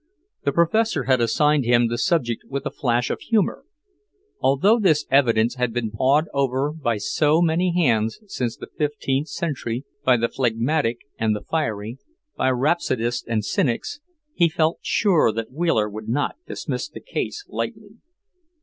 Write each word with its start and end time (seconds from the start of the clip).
The 0.45 0.51
Professor 0.51 1.03
had 1.03 1.21
assigned 1.21 1.63
him 1.63 1.87
the 1.87 1.97
subject 1.99 2.43
with 2.49 2.65
a 2.65 2.71
flash 2.71 3.11
of 3.11 3.19
humour. 3.21 3.65
Although 4.39 4.79
this 4.79 5.05
evidence 5.11 5.57
had 5.57 5.71
been 5.73 5.91
pawed 5.91 6.25
over 6.33 6.71
by 6.73 6.97
so 6.97 7.39
many 7.39 7.71
hands 7.73 8.19
since 8.25 8.57
the 8.57 8.65
fifteenth 8.65 9.27
century, 9.27 9.85
by 10.03 10.17
the 10.17 10.27
phlegmatic 10.27 11.01
and 11.19 11.35
the 11.35 11.41
fiery, 11.43 11.99
by 12.35 12.49
rhapsodists 12.49 13.27
and 13.27 13.45
cynics, 13.45 13.99
he 14.33 14.49
felt 14.49 14.79
sure 14.81 15.31
that 15.31 15.51
Wheeler 15.51 15.87
would 15.87 16.09
not 16.09 16.35
dismiss 16.47 16.89
the 16.89 16.99
case 16.99 17.45
lightly. 17.47 17.97